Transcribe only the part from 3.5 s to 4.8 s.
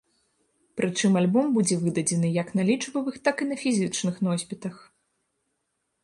на фізічных носьбітах.